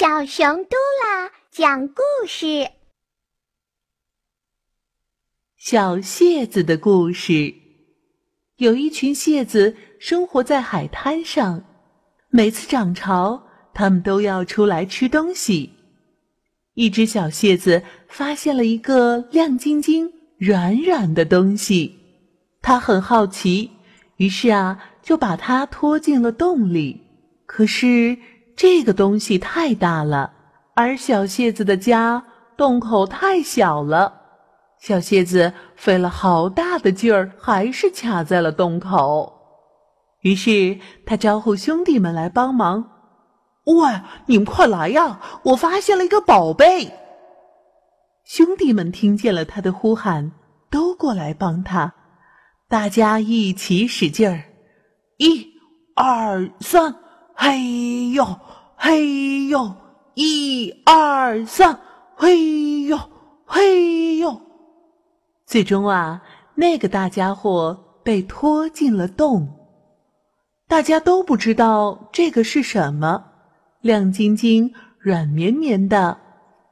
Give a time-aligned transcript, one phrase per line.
[0.00, 2.70] 小熊嘟啦讲故事：
[5.58, 7.54] 小蟹子的故事。
[8.56, 11.62] 有一群蟹子生活在海滩上，
[12.30, 13.42] 每次涨潮，
[13.74, 15.74] 它们都要出来吃东西。
[16.72, 21.98] 一只小蟹子发现了一个亮晶晶、软软的东西，
[22.62, 23.70] 它很好奇，
[24.16, 27.02] 于是啊，就把它拖进了洞里。
[27.44, 28.16] 可是。
[28.60, 30.34] 这个东西太大了，
[30.74, 32.22] 而小蟹子的家
[32.58, 34.20] 洞口太小了。
[34.78, 39.32] 小蟹子费了好大的劲儿，还是卡在了洞口。
[40.20, 42.84] 于是他招呼兄弟们来帮忙
[43.64, 45.18] ：“喂，你们快来呀！
[45.44, 46.92] 我发现了一个宝贝。”
[48.28, 50.32] 兄弟们听见了他的呼喊，
[50.70, 51.94] 都过来帮他。
[52.68, 54.44] 大家一起使劲儿，
[55.16, 55.46] 一、
[55.96, 56.96] 二、三。
[57.42, 58.38] 嘿呦，
[58.82, 59.76] 嘿呦，
[60.14, 61.78] 一二三，
[62.16, 62.98] 嘿呦，
[63.44, 64.40] 嘿呦。
[65.44, 66.22] 最终啊，
[66.54, 69.46] 那个大家伙被拖进了洞。
[70.66, 73.22] 大家都不知道这个是什么，
[73.82, 76.16] 亮晶晶、软绵绵的，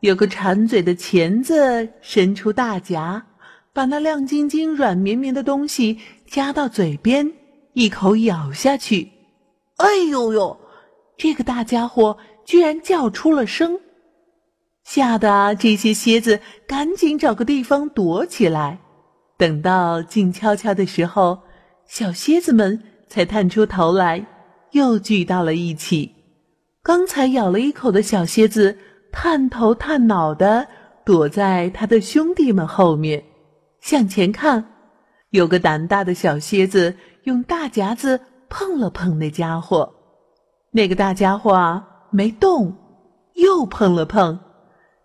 [0.00, 3.24] 有个馋嘴的钳子伸出大夹，
[3.72, 7.32] 把那亮晶晶、软绵绵的东西夹到嘴边，
[7.72, 9.10] 一口咬下去。
[9.78, 10.60] 哎呦呦！
[11.16, 13.80] 这个大家伙居然叫出了声，
[14.84, 18.78] 吓得这些蝎子赶紧找个地方躲起来。
[19.36, 21.40] 等到静悄悄的时候，
[21.86, 24.26] 小蝎子们才探出头来，
[24.72, 26.12] 又聚到了一起。
[26.82, 28.76] 刚才咬了一口的小蝎子
[29.10, 30.66] 探头探脑的
[31.04, 33.24] 躲在他的兄弟们后面，
[33.80, 34.64] 向前看。
[35.30, 39.93] 有个胆大的小蝎子用大夹子碰了碰那家伙，
[40.76, 41.80] 那个大家伙
[42.10, 42.74] 没动，
[43.34, 44.40] 又碰了碰，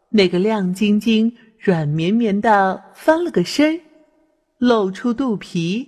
[0.10, 3.80] 那个亮晶晶、软绵绵的翻了个身，
[4.58, 5.88] 露出肚皮。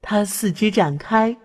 [0.00, 1.36] 它四肢展开，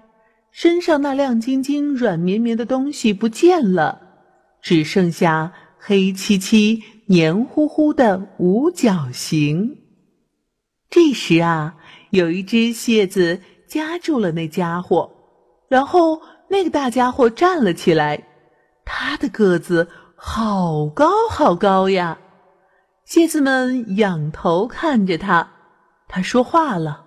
[0.49, 4.01] 身上那亮晶晶、软绵绵的东西不见了，
[4.59, 9.77] 只剩下黑漆漆、黏糊糊的五角形。
[10.89, 11.75] 这时啊。
[12.11, 15.11] 有一只蟹子夹住了那家伙，
[15.67, 18.23] 然后那个大家伙站了起来，
[18.85, 22.17] 他的个子好高好高呀！
[23.05, 25.49] 蟹子们仰头看着他，
[26.07, 27.05] 他说话了：“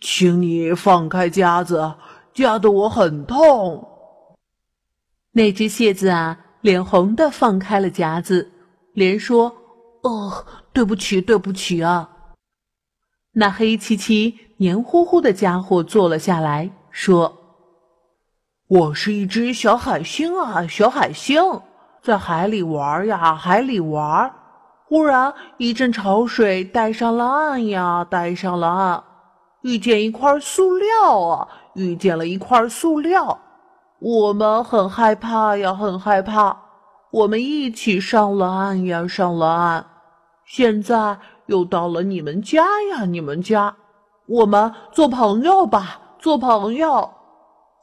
[0.00, 1.94] 请你放开夹子，
[2.32, 3.88] 夹得我很痛。”
[5.32, 8.52] 那只蟹子啊，脸红的放开了夹子，
[8.92, 9.52] 连说
[10.02, 12.10] ：“哦，对不起，对不起啊。”
[13.36, 17.36] 那黑漆漆、黏糊糊的家伙坐了下来，说
[18.74, 21.60] ：“我是一只小海星啊，小海星，
[22.02, 24.28] 在海里玩呀，海里玩。
[24.88, 29.04] 忽然一阵潮水带上了岸呀，带上了岸，
[29.62, 33.38] 遇见一块塑料啊，遇见了一块塑料。
[34.00, 36.56] 我们很害怕呀，很害怕。
[37.12, 39.86] 我们一起上了岸呀，上了岸。
[40.44, 43.76] 现在。”又到了你们家呀，你们家，
[44.26, 47.10] 我们做朋友吧，做朋友，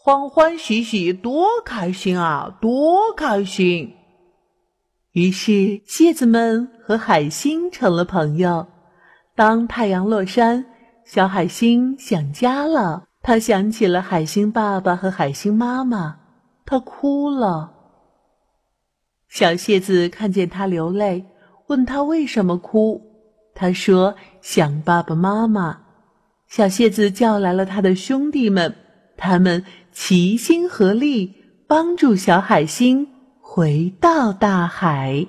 [0.03, 3.93] 欢欢喜喜，多开心啊，多开心！
[5.11, 8.65] 于是，蟹子们和海星成了朋友。
[9.35, 10.65] 当太阳落山，
[11.05, 16.17] 小海星想家了，他想起了海星爸爸和海星妈妈，
[16.65, 17.71] 他哭了。
[19.29, 21.23] 小蟹子看见他流泪，
[21.67, 22.99] 问他为什么哭。
[23.53, 25.81] 他说：“想爸爸妈妈。”
[26.49, 28.75] 小蟹子叫来了他的兄弟们，
[29.15, 31.33] 他们齐心合力，
[31.67, 33.07] 帮助小海星
[33.39, 35.27] 回到大海。